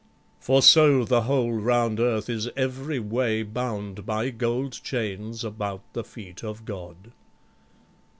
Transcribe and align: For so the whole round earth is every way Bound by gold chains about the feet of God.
For 0.39 0.63
so 0.63 1.05
the 1.05 1.21
whole 1.21 1.51
round 1.53 1.99
earth 1.99 2.27
is 2.27 2.49
every 2.57 2.99
way 2.99 3.43
Bound 3.43 4.03
by 4.03 4.31
gold 4.31 4.71
chains 4.83 5.43
about 5.43 5.83
the 5.93 6.03
feet 6.03 6.43
of 6.43 6.65
God. 6.65 7.11